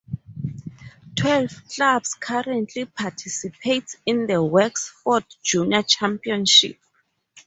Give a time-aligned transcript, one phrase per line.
[1.15, 6.79] Twelve clubs currently participate in the Wexford Junior Championship.